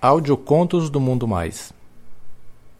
Audiocontos 0.00 0.90
do 0.90 1.00
Mundo 1.00 1.26
Mais. 1.26 1.72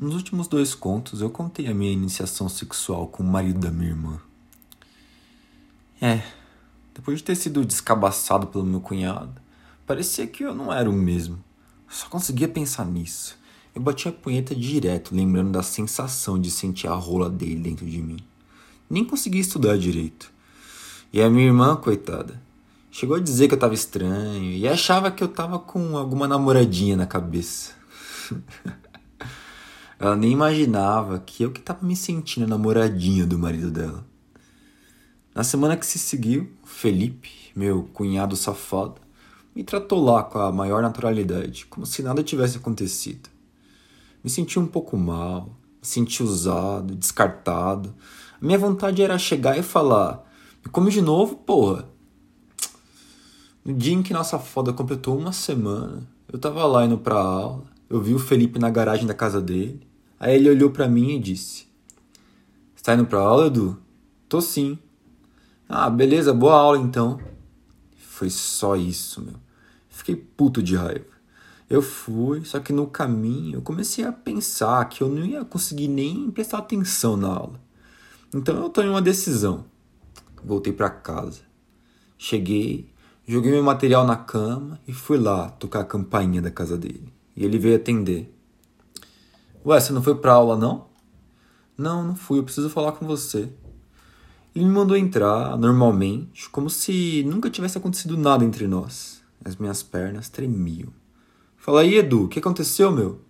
Nos 0.00 0.14
últimos 0.14 0.48
dois 0.48 0.74
contos 0.74 1.20
eu 1.20 1.28
contei 1.28 1.66
a 1.66 1.74
minha 1.74 1.92
iniciação 1.92 2.48
sexual 2.48 3.06
com 3.06 3.22
o 3.22 3.26
marido 3.26 3.60
da 3.60 3.70
minha 3.70 3.90
irmã. 3.90 4.18
É, 6.00 6.22
depois 6.94 7.18
de 7.18 7.24
ter 7.24 7.34
sido 7.34 7.64
descabaçado 7.64 8.46
pelo 8.46 8.64
meu 8.64 8.80
cunhado, 8.80 9.40
parecia 9.86 10.26
que 10.26 10.44
eu 10.44 10.54
não 10.54 10.72
era 10.72 10.88
o 10.88 10.92
mesmo. 10.92 11.42
Só 11.88 12.08
conseguia 12.08 12.48
pensar 12.48 12.84
nisso. 12.84 13.36
Eu 13.74 13.82
batia 13.82 14.10
a 14.10 14.14
punheta 14.14 14.54
direto, 14.54 15.14
lembrando 15.14 15.52
da 15.52 15.62
sensação 15.62 16.38
de 16.38 16.50
sentir 16.50 16.88
a 16.88 16.94
rola 16.94 17.28
dele 17.30 17.56
dentro 17.56 17.86
de 17.86 18.02
mim. 18.02 18.18
Nem 18.88 19.04
conseguia 19.04 19.40
estudar 19.40 19.76
direito. 19.78 20.30
E 21.12 21.22
a 21.22 21.30
minha 21.30 21.46
irmã, 21.46 21.74
coitada, 21.76 22.40
chegou 22.90 23.16
a 23.16 23.20
dizer 23.20 23.48
que 23.48 23.54
eu 23.54 23.58
tava 23.58 23.74
estranho 23.74 24.52
e 24.52 24.68
achava 24.68 25.10
que 25.10 25.22
eu 25.22 25.28
tava 25.28 25.58
com 25.58 25.96
alguma 25.96 26.28
namoradinha 26.28 26.96
na 26.96 27.06
cabeça. 27.06 27.72
Ela 29.98 30.14
nem 30.14 30.30
imaginava 30.30 31.18
que 31.18 31.42
eu 31.42 31.50
que 31.50 31.60
tava 31.60 31.84
me 31.84 31.96
sentindo 31.96 32.46
namoradinha 32.46 33.26
do 33.26 33.38
marido 33.38 33.70
dela. 33.70 34.07
Na 35.38 35.44
semana 35.44 35.76
que 35.76 35.86
se 35.86 36.00
seguiu, 36.00 36.50
Felipe, 36.64 37.30
meu 37.54 37.88
cunhado 37.92 38.34
safado, 38.34 38.96
me 39.54 39.62
tratou 39.62 40.02
lá 40.02 40.24
com 40.24 40.40
a 40.40 40.50
maior 40.50 40.82
naturalidade, 40.82 41.64
como 41.66 41.86
se 41.86 42.02
nada 42.02 42.24
tivesse 42.24 42.56
acontecido. 42.56 43.30
Me 44.24 44.28
senti 44.28 44.58
um 44.58 44.66
pouco 44.66 44.96
mal, 44.96 45.44
me 45.80 45.86
senti 45.86 46.24
usado, 46.24 46.92
descartado. 46.96 47.94
A 48.42 48.44
minha 48.44 48.58
vontade 48.58 49.00
era 49.00 49.16
chegar 49.16 49.56
e 49.56 49.62
falar: 49.62 50.28
Me 50.64 50.72
come 50.72 50.90
de 50.90 51.00
novo, 51.00 51.36
porra. 51.36 51.88
No 53.64 53.72
dia 53.72 53.94
em 53.94 54.02
que 54.02 54.12
nossa 54.12 54.40
foda 54.40 54.72
completou 54.72 55.16
uma 55.16 55.30
semana, 55.30 56.02
eu 56.32 56.36
tava 56.40 56.66
lá 56.66 56.84
indo 56.84 56.98
pra 56.98 57.14
aula, 57.14 57.62
eu 57.88 58.00
vi 58.00 58.12
o 58.12 58.18
Felipe 58.18 58.58
na 58.58 58.70
garagem 58.70 59.06
da 59.06 59.14
casa 59.14 59.40
dele. 59.40 59.86
Aí 60.18 60.34
ele 60.34 60.50
olhou 60.50 60.70
para 60.72 60.88
mim 60.88 61.14
e 61.14 61.20
disse: 61.20 61.68
Você 62.74 62.82
tá 62.82 62.94
indo 62.94 63.06
pra 63.06 63.20
aula, 63.20 63.46
Edu? 63.46 63.78
Tô 64.28 64.40
sim. 64.40 64.76
Ah, 65.68 65.90
beleza, 65.90 66.32
boa 66.32 66.54
aula 66.54 66.78
então. 66.78 67.20
Foi 67.98 68.30
só 68.30 68.74
isso, 68.74 69.20
meu. 69.20 69.34
Fiquei 69.90 70.16
puto 70.16 70.62
de 70.62 70.74
raiva. 70.74 71.04
Eu 71.68 71.82
fui, 71.82 72.42
só 72.46 72.58
que 72.58 72.72
no 72.72 72.86
caminho 72.86 73.58
eu 73.58 73.62
comecei 73.62 74.02
a 74.02 74.10
pensar 74.10 74.88
que 74.88 75.02
eu 75.02 75.08
não 75.10 75.26
ia 75.26 75.44
conseguir 75.44 75.88
nem 75.88 76.30
prestar 76.30 76.58
atenção 76.58 77.16
na 77.18 77.28
aula. 77.28 77.60
Então 78.34 78.56
eu 78.62 78.70
tomei 78.70 78.88
uma 78.88 79.02
decisão. 79.02 79.66
Voltei 80.42 80.72
para 80.72 80.88
casa. 80.88 81.42
Cheguei, 82.16 82.90
joguei 83.26 83.50
meu 83.52 83.62
material 83.62 84.06
na 84.06 84.16
cama 84.16 84.80
e 84.88 84.92
fui 84.94 85.18
lá 85.18 85.50
tocar 85.50 85.80
a 85.80 85.84
campainha 85.84 86.40
da 86.40 86.50
casa 86.50 86.78
dele. 86.78 87.12
E 87.36 87.44
ele 87.44 87.58
veio 87.58 87.76
atender. 87.76 88.34
Ué, 89.66 89.78
você 89.78 89.92
não 89.92 90.02
foi 90.02 90.14
pra 90.14 90.32
aula 90.32 90.56
não? 90.56 90.88
Não, 91.76 92.02
não 92.02 92.16
fui, 92.16 92.38
eu 92.38 92.44
preciso 92.44 92.70
falar 92.70 92.92
com 92.92 93.06
você. 93.06 93.52
Ele 94.58 94.64
me 94.64 94.72
mandou 94.72 94.96
entrar 94.96 95.56
normalmente, 95.56 96.50
como 96.50 96.68
se 96.68 97.22
nunca 97.22 97.48
tivesse 97.48 97.78
acontecido 97.78 98.18
nada 98.18 98.44
entre 98.44 98.66
nós. 98.66 99.22
As 99.44 99.54
minhas 99.54 99.84
pernas 99.84 100.28
tremiam. 100.28 100.92
Fala 101.56 101.82
aí, 101.82 101.94
Edu, 101.94 102.24
o 102.24 102.28
que 102.28 102.40
aconteceu, 102.40 102.90
meu? 102.90 103.20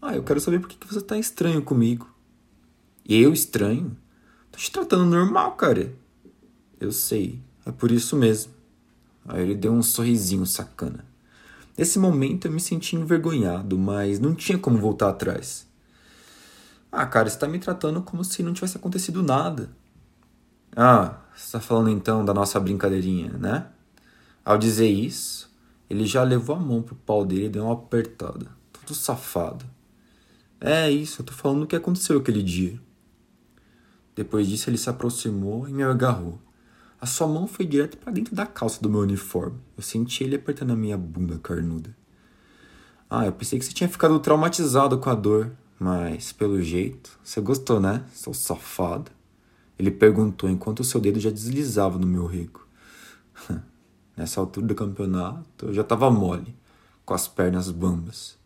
Ah, 0.00 0.14
eu 0.14 0.22
quero 0.22 0.38
saber 0.38 0.60
por 0.60 0.68
que 0.68 0.86
você 0.86 1.00
tá 1.00 1.18
estranho 1.18 1.62
comigo. 1.62 2.08
Eu 3.04 3.32
estranho? 3.32 3.96
Tô 4.52 4.58
te 4.58 4.70
tratando 4.70 5.04
normal, 5.06 5.56
cara. 5.56 5.92
Eu 6.78 6.92
sei, 6.92 7.40
é 7.64 7.72
por 7.72 7.90
isso 7.90 8.14
mesmo. 8.14 8.52
Aí 9.26 9.42
ele 9.42 9.56
deu 9.56 9.72
um 9.72 9.82
sorrisinho 9.82 10.46
sacana. 10.46 11.04
Nesse 11.76 11.98
momento 11.98 12.46
eu 12.46 12.52
me 12.52 12.60
senti 12.60 12.94
envergonhado, 12.94 13.76
mas 13.76 14.20
não 14.20 14.32
tinha 14.32 14.56
como 14.58 14.78
voltar 14.78 15.08
atrás. 15.08 15.66
Ah, 16.92 17.04
cara, 17.04 17.28
você 17.28 17.36
tá 17.36 17.48
me 17.48 17.58
tratando 17.58 18.00
como 18.00 18.22
se 18.22 18.44
não 18.44 18.52
tivesse 18.52 18.76
acontecido 18.76 19.24
nada. 19.24 19.68
Ah, 20.78 21.20
você 21.34 21.46
está 21.46 21.58
falando 21.58 21.88
então 21.88 22.22
da 22.22 22.34
nossa 22.34 22.60
brincadeirinha, 22.60 23.32
né? 23.38 23.66
Ao 24.44 24.58
dizer 24.58 24.88
isso, 24.88 25.50
ele 25.88 26.04
já 26.04 26.22
levou 26.22 26.54
a 26.54 26.60
mão 26.60 26.82
pro 26.82 26.94
pau 26.94 27.24
dele 27.24 27.46
e 27.46 27.48
deu 27.48 27.64
uma 27.64 27.72
apertada. 27.72 28.46
Todo 28.70 28.94
safado. 28.94 29.64
É 30.60 30.90
isso, 30.90 31.22
eu 31.22 31.26
tô 31.26 31.32
falando 31.32 31.62
o 31.62 31.66
que 31.66 31.74
aconteceu 31.74 32.18
aquele 32.18 32.42
dia. 32.42 32.78
Depois 34.14 34.46
disso, 34.46 34.68
ele 34.68 34.76
se 34.76 34.90
aproximou 34.90 35.66
e 35.66 35.72
me 35.72 35.82
agarrou. 35.82 36.38
A 37.00 37.06
sua 37.06 37.26
mão 37.26 37.46
foi 37.46 37.64
direto 37.64 37.96
para 37.96 38.12
dentro 38.12 38.34
da 38.34 38.44
calça 38.44 38.82
do 38.82 38.90
meu 38.90 39.00
uniforme. 39.00 39.58
Eu 39.78 39.82
senti 39.82 40.24
ele 40.24 40.36
apertando 40.36 40.72
a 40.72 40.76
minha 40.76 40.98
bunda 40.98 41.38
carnuda. 41.38 41.96
Ah, 43.08 43.24
eu 43.24 43.32
pensei 43.32 43.58
que 43.58 43.64
você 43.64 43.72
tinha 43.72 43.88
ficado 43.88 44.18
traumatizado 44.18 44.98
com 44.98 45.08
a 45.08 45.14
dor, 45.14 45.52
mas 45.78 46.32
pelo 46.32 46.60
jeito, 46.60 47.18
você 47.24 47.40
gostou, 47.40 47.80
né, 47.80 48.04
seu 48.12 48.34
safado? 48.34 49.15
Ele 49.78 49.90
perguntou 49.90 50.48
enquanto 50.48 50.80
o 50.80 50.84
seu 50.84 51.00
dedo 51.00 51.20
já 51.20 51.30
deslizava 51.30 51.98
no 51.98 52.06
meu 52.06 52.26
rego. 52.26 52.66
Nessa 54.16 54.40
altura 54.40 54.66
do 54.66 54.74
campeonato, 54.74 55.66
eu 55.66 55.74
já 55.74 55.82
estava 55.82 56.10
mole, 56.10 56.56
com 57.04 57.12
as 57.12 57.28
pernas 57.28 57.70
bambas. 57.70 58.38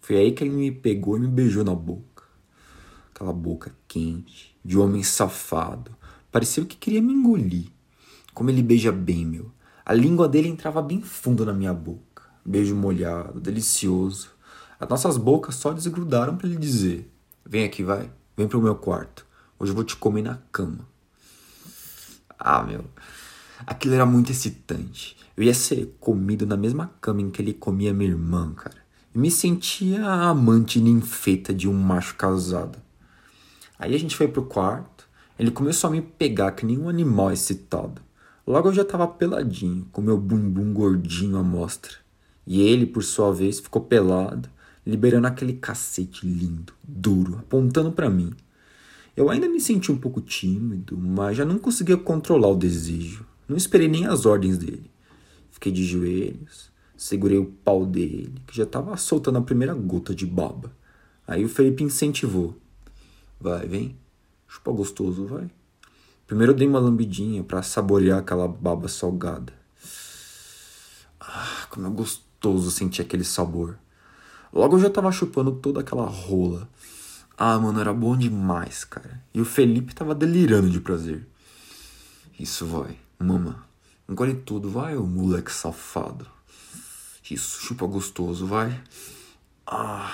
Foi 0.00 0.16
aí 0.16 0.32
que 0.32 0.44
ele 0.44 0.54
me 0.54 0.70
pegou 0.70 1.16
e 1.16 1.20
me 1.20 1.28
beijou 1.28 1.64
na 1.64 1.74
boca. 1.74 2.24
Aquela 3.14 3.32
boca 3.32 3.74
quente, 3.86 4.56
de 4.64 4.78
homem 4.78 5.02
safado. 5.02 5.94
Parecia 6.32 6.64
que 6.64 6.76
queria 6.76 7.02
me 7.02 7.12
engolir. 7.12 7.68
Como 8.32 8.50
ele 8.50 8.62
beija 8.62 8.90
bem, 8.90 9.24
meu. 9.24 9.50
A 9.84 9.92
língua 9.92 10.28
dele 10.28 10.48
entrava 10.48 10.80
bem 10.80 11.00
fundo 11.00 11.44
na 11.44 11.52
minha 11.52 11.72
boca. 11.72 12.22
Beijo 12.44 12.74
molhado, 12.74 13.40
delicioso. 13.40 14.30
As 14.80 14.88
nossas 14.88 15.16
bocas 15.16 15.54
só 15.54 15.72
desgrudaram 15.72 16.36
para 16.36 16.48
ele 16.48 16.56
dizer: 16.56 17.10
Vem 17.44 17.64
aqui, 17.64 17.82
vai. 17.82 18.10
Vem 18.36 18.48
pro 18.48 18.60
meu 18.60 18.74
quarto. 18.74 19.23
Hoje 19.58 19.70
eu 19.70 19.74
vou 19.74 19.84
te 19.84 19.96
comer 19.96 20.22
na 20.22 20.38
cama. 20.50 20.88
Ah, 22.38 22.62
meu. 22.62 22.84
Aquilo 23.66 23.94
era 23.94 24.04
muito 24.04 24.32
excitante. 24.32 25.16
Eu 25.36 25.44
ia 25.44 25.54
ser 25.54 25.96
comido 26.00 26.46
na 26.46 26.56
mesma 26.56 26.92
cama 27.00 27.22
em 27.22 27.30
que 27.30 27.40
ele 27.40 27.54
comia 27.54 27.94
minha 27.94 28.10
irmã, 28.10 28.52
cara. 28.52 28.76
Eu 29.14 29.20
me 29.20 29.30
sentia 29.30 30.04
a 30.04 30.28
amante 30.28 30.80
ninfeta 30.80 31.54
de 31.54 31.68
um 31.68 31.72
macho 31.72 32.16
casado. 32.16 32.78
Aí 33.78 33.94
a 33.94 33.98
gente 33.98 34.16
foi 34.16 34.28
pro 34.28 34.44
quarto. 34.44 35.08
Ele 35.38 35.50
começou 35.50 35.88
a 35.88 35.92
me 35.92 36.02
pegar 36.02 36.52
que 36.52 36.66
nem 36.66 36.78
um 36.78 36.88
animal 36.88 37.32
excitado. 37.32 38.02
Logo 38.46 38.68
eu 38.68 38.74
já 38.74 38.84
tava 38.84 39.06
peladinho, 39.06 39.86
com 39.90 40.02
meu 40.02 40.18
bumbum 40.18 40.72
gordinho 40.72 41.38
à 41.38 41.42
mostra. 41.42 41.92
E 42.46 42.60
ele, 42.60 42.86
por 42.86 43.02
sua 43.02 43.32
vez, 43.32 43.58
ficou 43.58 43.82
pelado, 43.82 44.50
liberando 44.86 45.26
aquele 45.26 45.54
cacete 45.54 46.26
lindo, 46.26 46.74
duro, 46.82 47.38
apontando 47.38 47.90
para 47.90 48.10
mim. 48.10 48.34
Eu 49.16 49.30
ainda 49.30 49.48
me 49.48 49.60
senti 49.60 49.92
um 49.92 49.96
pouco 49.96 50.20
tímido, 50.20 50.96
mas 50.98 51.36
já 51.36 51.44
não 51.44 51.58
conseguia 51.58 51.96
controlar 51.96 52.48
o 52.48 52.56
desejo. 52.56 53.24
Não 53.48 53.56
esperei 53.56 53.86
nem 53.86 54.06
as 54.06 54.26
ordens 54.26 54.58
dele. 54.58 54.90
Fiquei 55.50 55.70
de 55.70 55.84
joelhos, 55.84 56.70
segurei 56.96 57.38
o 57.38 57.46
pau 57.46 57.86
dele, 57.86 58.34
que 58.46 58.56
já 58.56 58.64
estava 58.64 58.96
soltando 58.96 59.38
a 59.38 59.42
primeira 59.42 59.72
gota 59.72 60.12
de 60.14 60.26
baba. 60.26 60.72
Aí 61.26 61.44
o 61.44 61.48
Felipe 61.48 61.84
incentivou. 61.84 62.56
Vai, 63.40 63.66
vem. 63.68 63.96
Chupa 64.48 64.72
gostoso, 64.72 65.26
vai. 65.26 65.48
Primeiro 66.26 66.52
eu 66.52 66.56
dei 66.56 66.66
uma 66.66 66.78
lambidinha 66.78 67.44
para 67.44 67.62
saborear 67.62 68.18
aquela 68.18 68.48
baba 68.48 68.88
salgada. 68.88 69.52
Ah, 71.20 71.66
como 71.70 71.86
é 71.86 71.90
gostoso 71.90 72.70
sentir 72.70 73.02
aquele 73.02 73.24
sabor. 73.24 73.78
Logo 74.52 74.76
eu 74.76 74.80
já 74.80 74.90
tava 74.90 75.12
chupando 75.12 75.52
toda 75.52 75.80
aquela 75.80 76.06
rola. 76.06 76.68
Ah, 77.36 77.58
mano, 77.58 77.80
era 77.80 77.92
bom 77.92 78.16
demais, 78.16 78.84
cara. 78.84 79.20
E 79.32 79.40
o 79.40 79.44
Felipe 79.44 79.94
tava 79.94 80.14
delirando 80.14 80.70
de 80.70 80.80
prazer. 80.80 81.26
Isso 82.38 82.64
vai, 82.66 82.96
mama. 83.18 83.64
Engole 84.08 84.34
tudo, 84.34 84.70
vai, 84.70 84.96
ô 84.96 85.04
moleque 85.04 85.52
safado. 85.52 86.26
Isso, 87.28 87.60
chupa 87.60 87.86
gostoso, 87.86 88.46
vai. 88.46 88.80
Ah. 89.66 90.12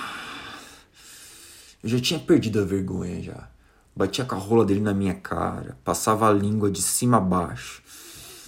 Eu 1.83 1.89
já 1.89 1.99
tinha 1.99 2.19
perdido 2.19 2.59
a 2.59 2.65
vergonha 2.65 3.21
já. 3.21 3.49
Batia 3.95 4.23
com 4.25 4.35
a 4.35 4.37
rola 4.37 4.65
dele 4.65 4.79
na 4.79 4.93
minha 4.93 5.13
cara, 5.13 5.77
passava 5.83 6.27
a 6.27 6.33
língua 6.33 6.71
de 6.71 6.81
cima 6.81 7.17
a 7.17 7.19
baixo. 7.19 7.83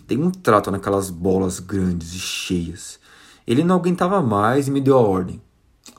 Dei 0.08 0.18
um 0.18 0.31
trato 0.31 0.72
naquelas 0.72 1.10
bolas 1.10 1.60
grandes 1.60 2.14
e 2.14 2.20
cheias. 2.20 3.00
Ele 3.46 3.64
não 3.64 3.75
aguentava 3.75 4.22
mais 4.22 4.68
e 4.68 4.72
me 4.72 4.80
deu 4.80 4.98
a 4.98 5.02
ordem. 5.02 5.42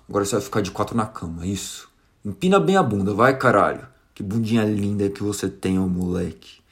Agora 0.09 0.25
você 0.25 0.37
vai 0.37 0.45
ficar 0.45 0.61
de 0.61 0.71
quatro 0.71 0.97
na 0.97 1.07
cama, 1.07 1.47
isso. 1.47 1.89
Empina 2.25 2.59
bem 2.59 2.75
a 2.75 2.83
bunda, 2.83 3.13
vai 3.13 3.37
caralho. 3.37 3.87
Que 4.15 4.23
bundinha 4.23 4.65
linda 4.65 5.11
que 5.11 5.23
você 5.23 5.47
tem, 5.47 5.79
ô 5.79 5.87
moleque. 5.87 6.63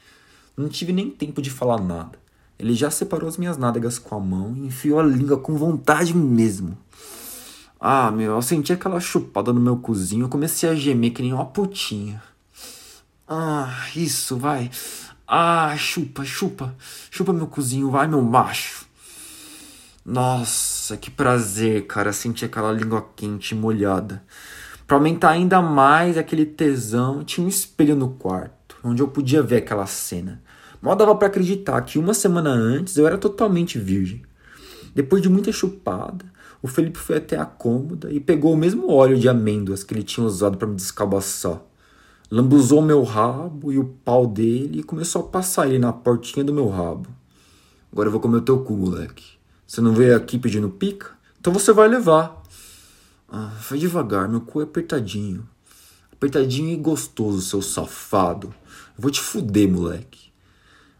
Não 0.57 0.67
tive 0.67 0.91
nem 0.91 1.11
tempo 1.11 1.43
de 1.43 1.51
falar 1.51 1.79
nada. 1.79 2.17
Ele 2.57 2.73
já 2.73 2.89
separou 2.89 3.29
as 3.29 3.37
minhas 3.37 3.55
nádegas 3.55 3.99
com 3.99 4.15
a 4.15 4.19
mão 4.19 4.55
e 4.55 4.65
enfiou 4.65 4.99
a 4.99 5.03
língua 5.03 5.37
com 5.37 5.55
vontade 5.55 6.15
mesmo. 6.17 6.75
Ah, 7.79 8.09
meu, 8.09 8.31
eu 8.31 8.41
senti 8.41 8.73
aquela 8.73 8.99
chupada 8.99 9.53
no 9.53 9.59
meu 9.59 9.77
cozinho, 9.77 10.25
eu 10.25 10.29
comecei 10.29 10.69
a 10.69 10.73
gemer 10.73 11.13
que 11.13 11.21
nem 11.21 11.33
uma 11.33 11.45
putinha. 11.45 12.23
Ah, 13.27 13.87
isso, 13.95 14.37
vai. 14.37 14.71
Ah, 15.27 15.75
chupa, 15.77 16.25
chupa. 16.25 16.75
Chupa 17.11 17.31
meu 17.31 17.45
cozinho, 17.45 17.91
vai, 17.91 18.07
meu 18.07 18.23
macho. 18.23 18.87
Nossa, 20.03 20.97
que 20.97 21.11
prazer, 21.11 21.85
cara, 21.85 22.11
sentir 22.11 22.45
aquela 22.45 22.71
língua 22.71 23.07
quente 23.15 23.53
e 23.53 23.57
molhada. 23.57 24.23
Para 24.93 24.99
aumentar 24.99 25.31
ainda 25.31 25.59
mais 25.59 26.19
aquele 26.19 26.45
tesão, 26.45 27.23
tinha 27.23 27.43
um 27.43 27.49
espelho 27.49 27.95
no 27.95 28.09
quarto, 28.09 28.77
onde 28.83 29.01
eu 29.01 29.07
podia 29.07 29.41
ver 29.41 29.55
aquela 29.55 29.87
cena. 29.87 30.39
Mal 30.79 30.95
dava 30.95 31.15
para 31.15 31.29
acreditar 31.29 31.81
que 31.81 31.97
uma 31.97 32.13
semana 32.13 32.51
antes 32.51 32.95
eu 32.95 33.07
era 33.07 33.17
totalmente 33.17 33.79
virgem. 33.79 34.21
Depois 34.93 35.19
de 35.23 35.29
muita 35.29 35.51
chupada, 35.51 36.23
o 36.61 36.67
Felipe 36.67 36.99
foi 36.99 37.17
até 37.17 37.35
a 37.35 37.43
cômoda 37.43 38.11
e 38.11 38.19
pegou 38.19 38.53
o 38.53 38.55
mesmo 38.55 38.91
óleo 38.91 39.17
de 39.17 39.27
amêndoas 39.27 39.83
que 39.83 39.95
ele 39.95 40.03
tinha 40.03 40.27
usado 40.27 40.59
para 40.59 40.67
me 40.67 40.75
descabaçar. 40.75 41.59
Lambuzou 42.29 42.79
meu 42.79 43.01
rabo 43.01 43.71
e 43.71 43.79
o 43.79 43.95
pau 44.05 44.27
dele 44.27 44.81
e 44.81 44.83
começou 44.83 45.23
a 45.23 45.27
passar 45.27 45.67
ele 45.67 45.79
na 45.79 45.91
portinha 45.91 46.45
do 46.45 46.53
meu 46.53 46.69
rabo. 46.69 47.09
Agora 47.91 48.09
eu 48.09 48.11
vou 48.11 48.21
comer 48.21 48.37
o 48.37 48.41
teu 48.41 48.59
cu, 48.59 48.77
moleque. 48.77 49.39
Você 49.65 49.81
não 49.81 49.93
veio 49.93 50.15
aqui 50.15 50.37
pedindo 50.37 50.69
pica? 50.69 51.07
Então 51.41 51.51
você 51.51 51.73
vai 51.73 51.87
levar. 51.87 52.42
Ah, 53.35 53.51
vai 53.67 53.79
devagar, 53.79 54.29
meu 54.29 54.41
cu 54.41 54.61
é 54.61 54.63
apertadinho. 54.63 55.49
Apertadinho 56.11 56.69
e 56.69 56.75
gostoso, 56.75 57.41
seu 57.41 57.63
safado. 57.63 58.53
Eu 58.95 59.01
vou 59.01 59.09
te 59.09 59.19
fuder, 59.19 59.67
moleque. 59.67 60.31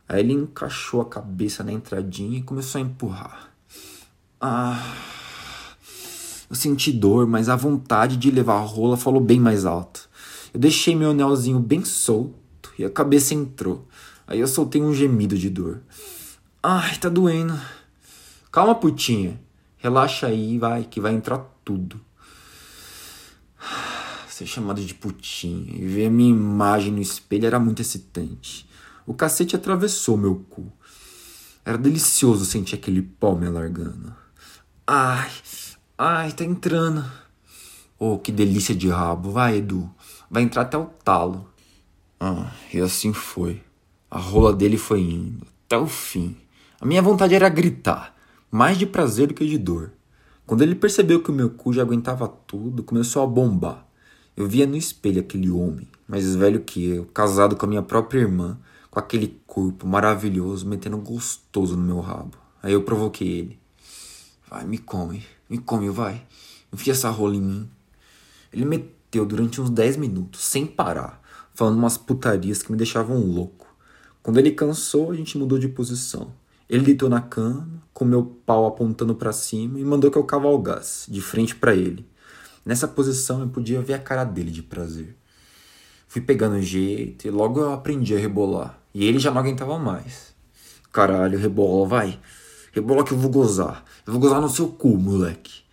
Aí 0.09 0.21
ele 0.21 0.33
encaixou 0.33 0.99
a 0.99 1.05
cabeça 1.05 1.63
na 1.63 1.71
entradinha 1.71 2.39
e 2.39 2.41
começou 2.41 2.79
a 2.79 2.81
empurrar. 2.81 3.53
Ah. 4.41 4.95
Eu 6.49 6.55
senti 6.55 6.91
dor, 6.91 7.27
mas 7.27 7.49
a 7.49 7.55
vontade 7.55 8.17
de 8.17 8.31
levar 8.31 8.55
a 8.55 8.65
rola 8.65 8.97
falou 8.97 9.21
bem 9.21 9.39
mais 9.39 9.63
alto. 9.63 10.09
Eu 10.51 10.59
deixei 10.59 10.95
meu 10.95 11.11
anelzinho 11.11 11.59
bem 11.59 11.85
solto 11.85 12.73
e 12.79 12.83
a 12.83 12.89
cabeça 12.89 13.35
entrou. 13.35 13.87
Aí 14.25 14.39
eu 14.39 14.47
soltei 14.47 14.81
um 14.81 14.91
gemido 14.91 15.37
de 15.37 15.51
dor. 15.51 15.83
Ai, 16.63 16.97
tá 16.97 17.09
doendo. 17.09 17.55
Calma, 18.51 18.73
putinha. 18.73 19.39
Relaxa 19.77 20.25
aí, 20.25 20.57
vai, 20.57 20.83
que 20.83 20.99
vai 20.99 21.13
entrar 21.13 21.37
tudo 21.63 22.01
ser 24.33 24.47
chamado 24.47 24.83
de 24.83 24.95
putinha 24.95 25.75
e 25.75 25.85
ver 25.85 26.07
a 26.07 26.09
minha 26.09 26.31
imagem 26.31 26.91
no 26.91 26.99
espelho 26.99 27.45
era 27.45 27.59
muito 27.59 27.83
excitante. 27.83 28.67
O 29.05 29.13
cacete 29.13 29.55
atravessou 29.55 30.17
meu 30.17 30.43
cu. 30.49 30.71
Era 31.63 31.77
delicioso 31.77 32.43
sentir 32.43 32.73
aquele 32.73 33.03
pau 33.03 33.37
me 33.37 33.45
alargando. 33.45 34.13
Ai, 34.87 35.31
ai, 35.95 36.31
tá 36.31 36.43
entrando. 36.43 37.05
Oh, 37.99 38.17
que 38.17 38.31
delícia 38.31 38.73
de 38.73 38.89
rabo. 38.89 39.29
Vai, 39.29 39.57
Edu. 39.57 39.87
Vai 40.31 40.41
entrar 40.41 40.63
até 40.63 40.79
o 40.79 40.85
talo. 40.85 41.47
Ah, 42.19 42.51
e 42.73 42.79
assim 42.79 43.13
foi. 43.13 43.61
A 44.09 44.17
rola 44.17 44.51
dele 44.51 44.77
foi 44.77 45.01
indo, 45.01 45.45
até 45.65 45.77
o 45.77 45.85
fim. 45.85 46.35
A 46.81 46.85
minha 46.85 47.01
vontade 47.03 47.35
era 47.35 47.49
gritar, 47.49 48.15
mais 48.49 48.79
de 48.79 48.87
prazer 48.87 49.27
do 49.27 49.33
que 49.35 49.45
de 49.45 49.59
dor. 49.59 49.91
Quando 50.45 50.63
ele 50.63 50.75
percebeu 50.75 51.21
que 51.21 51.29
o 51.29 51.33
meu 51.33 51.51
cu 51.51 51.71
já 51.71 51.83
aguentava 51.83 52.27
tudo, 52.27 52.83
começou 52.83 53.21
a 53.23 53.27
bombar. 53.27 53.92
Eu 54.35 54.47
via 54.47 54.65
no 54.65 54.75
espelho 54.75 55.21
aquele 55.21 55.49
homem, 55.51 55.87
mais 56.07 56.35
velho 56.35 56.59
que 56.61 56.83
eu, 56.83 57.05
casado 57.05 57.55
com 57.55 57.67
a 57.67 57.69
minha 57.69 57.83
própria 57.83 58.19
irmã, 58.19 58.57
com 58.89 58.99
aquele 58.99 59.39
corpo 59.45 59.87
maravilhoso, 59.87 60.67
metendo 60.67 60.97
gostoso 60.97 61.77
no 61.77 61.83
meu 61.83 61.99
rabo. 61.99 62.35
Aí 62.61 62.73
eu 62.73 62.81
provoquei 62.81 63.27
ele. 63.27 63.59
Vai, 64.49 64.65
me 64.65 64.79
come, 64.79 65.23
me 65.47 65.59
come, 65.59 65.89
vai. 65.89 66.25
Enfia 66.71 66.93
essa 66.93 67.09
rola 67.11 67.35
em 67.35 67.41
mim. 67.41 67.69
Ele 68.51 68.65
meteu 68.65 69.23
durante 69.23 69.61
uns 69.61 69.69
10 69.69 69.97
minutos, 69.97 70.41
sem 70.41 70.65
parar, 70.65 71.21
falando 71.53 71.77
umas 71.77 71.97
putarias 71.97 72.63
que 72.63 72.71
me 72.71 72.77
deixavam 72.77 73.19
louco. 73.19 73.67
Quando 74.23 74.39
ele 74.39 74.51
cansou, 74.51 75.11
a 75.11 75.15
gente 75.15 75.37
mudou 75.37 75.59
de 75.59 75.67
posição. 75.67 76.31
Ele 76.67 76.85
deitou 76.85 77.07
na 77.07 77.21
cama, 77.21 77.67
com 77.93 78.03
meu 78.03 78.25
pau 78.45 78.65
apontando 78.65 79.13
para 79.13 79.31
cima 79.31 79.79
e 79.79 79.83
mandou 79.83 80.09
que 80.09 80.17
eu 80.17 80.23
cavalgasse, 80.23 81.11
de 81.11 81.21
frente 81.21 81.55
para 81.55 81.75
ele. 81.75 82.07
Nessa 82.65 82.87
posição 82.87 83.41
eu 83.41 83.49
podia 83.49 83.81
ver 83.81 83.93
a 83.93 83.99
cara 83.99 84.23
dele 84.23 84.51
de 84.51 84.63
prazer. 84.63 85.15
Fui 86.07 86.21
pegando 86.21 86.61
jeito 86.61 87.27
e 87.27 87.31
logo 87.31 87.59
eu 87.59 87.73
aprendi 87.73 88.15
a 88.15 88.19
rebolar. 88.19 88.79
E 88.93 89.05
ele 89.05 89.19
já 89.19 89.31
não 89.31 89.39
aguentava 89.39 89.77
mais. 89.77 90.33
Caralho, 90.91 91.39
rebola, 91.39 91.87
vai. 91.87 92.19
Rebola 92.71 93.03
que 93.03 93.11
eu 93.11 93.17
vou 93.17 93.31
gozar. 93.31 93.83
Eu 94.05 94.13
vou 94.13 94.21
gozar 94.21 94.39
no 94.39 94.47
seu 94.47 94.67
cu, 94.67 94.97
moleque. 94.97 95.63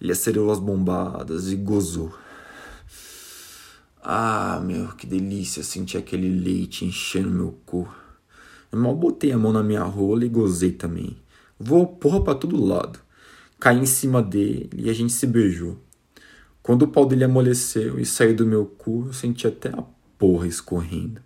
Ele 0.00 0.12
acerou 0.12 0.50
as 0.52 0.58
bombadas 0.58 1.50
e 1.50 1.56
gozou. 1.56 2.12
Ah, 4.02 4.60
meu, 4.64 4.88
que 4.88 5.06
delícia 5.06 5.62
sentir 5.62 5.98
aquele 5.98 6.28
leite 6.28 6.84
enchendo 6.84 7.30
meu 7.30 7.58
cu. 7.66 7.88
Eu 8.70 8.78
mal 8.78 8.94
botei 8.94 9.32
a 9.32 9.38
mão 9.38 9.52
na 9.52 9.62
minha 9.62 9.82
rola 9.82 10.24
e 10.24 10.28
gozei 10.28 10.72
também. 10.72 11.16
Voou 11.58 11.86
porra 11.86 12.22
pra 12.22 12.34
todo 12.34 12.64
lado. 12.64 12.98
Caí 13.58 13.78
em 13.78 13.86
cima 13.86 14.22
dele 14.22 14.70
e 14.74 14.88
a 14.88 14.92
gente 14.92 15.12
se 15.12 15.26
beijou. 15.26 15.76
Quando 16.62 16.82
o 16.82 16.88
pau 16.88 17.06
dele 17.06 17.24
amoleceu 17.24 17.98
e 17.98 18.04
saiu 18.04 18.34
do 18.36 18.46
meu 18.46 18.66
cu, 18.66 19.04
eu 19.06 19.12
senti 19.12 19.46
até 19.46 19.70
a 19.70 19.82
porra 20.18 20.46
escorrendo. 20.46 21.22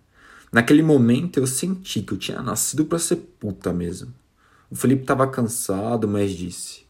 Naquele 0.51 0.81
momento 0.81 1.37
eu 1.37 1.45
senti 1.45 2.01
que 2.01 2.13
eu 2.13 2.17
tinha 2.17 2.41
nascido 2.41 2.85
para 2.85 2.97
ser 2.97 3.17
puta 3.17 3.73
mesmo. 3.73 4.13
O 4.71 4.75
Felipe 4.75 5.01
estava 5.01 5.27
cansado, 5.27 6.07
mas 6.07 6.31
disse: 6.31 6.85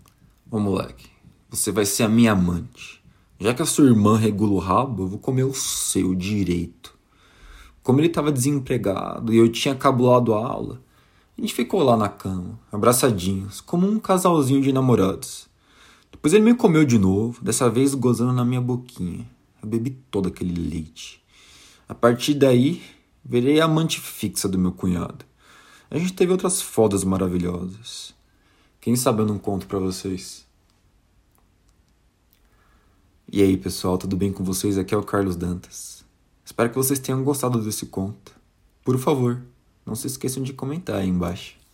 Ô 0.51 0.59
moleque, 0.59 1.09
você 1.49 1.71
vai 1.71 1.85
ser 1.85 2.03
a 2.03 2.09
minha 2.09 2.33
amante. 2.33 3.03
Já 3.39 3.53
que 3.53 3.61
a 3.61 3.65
sua 3.65 3.85
irmã 3.85 4.17
regula 4.17 4.53
o 4.53 4.59
rabo, 4.59 5.03
eu 5.03 5.07
vou 5.07 5.19
comer 5.19 5.43
o 5.43 5.53
seu 5.53 6.13
direito. 6.13 6.93
Como 7.81 7.99
ele 7.99 8.07
estava 8.07 8.31
desempregado 8.31 9.33
e 9.33 9.37
eu 9.37 9.49
tinha 9.49 9.75
cabulado 9.75 10.33
a 10.33 10.45
aula, 10.45 10.81
a 11.37 11.41
gente 11.41 11.53
ficou 11.53 11.83
lá 11.83 11.97
na 11.97 12.07
cama, 12.07 12.59
abraçadinhos, 12.71 13.59
como 13.59 13.85
um 13.85 13.99
casalzinho 13.99 14.61
de 14.61 14.71
namorados. 14.71 15.47
Depois 16.15 16.33
ele 16.33 16.45
me 16.45 16.55
comeu 16.55 16.85
de 16.85 16.97
novo, 16.97 17.43
dessa 17.43 17.69
vez 17.69 17.93
gozando 17.93 18.31
na 18.31 18.45
minha 18.45 18.61
boquinha. 18.61 19.29
Eu 19.61 19.67
bebi 19.67 19.89
todo 20.09 20.29
aquele 20.29 20.53
leite. 20.69 21.21
A 21.89 21.93
partir 21.93 22.35
daí, 22.35 22.81
virei 23.23 23.59
amante 23.59 23.99
fixa 23.99 24.47
do 24.47 24.57
meu 24.57 24.71
cunhado. 24.71 25.25
A 25.91 25.97
gente 25.97 26.13
teve 26.13 26.31
outras 26.31 26.61
fodas 26.61 27.03
maravilhosas. 27.03 28.15
Quem 28.79 28.95
sabe 28.95 29.23
eu 29.23 29.25
não 29.25 29.37
conto 29.37 29.67
para 29.67 29.77
vocês. 29.77 30.47
E 33.29 33.41
aí, 33.41 33.57
pessoal, 33.57 33.97
tudo 33.97 34.15
bem 34.15 34.31
com 34.31 34.43
vocês? 34.43 34.77
Aqui 34.77 34.95
é 34.95 34.97
o 34.97 35.03
Carlos 35.03 35.35
Dantas. 35.35 36.05
Espero 36.45 36.69
que 36.69 36.77
vocês 36.77 36.97
tenham 36.97 37.25
gostado 37.25 37.61
desse 37.61 37.87
conto. 37.87 38.31
Por 38.85 38.97
favor, 38.97 39.41
não 39.85 39.95
se 39.95 40.07
esqueçam 40.07 40.41
de 40.41 40.53
comentar 40.53 40.95
aí 40.95 41.09
embaixo. 41.09 41.64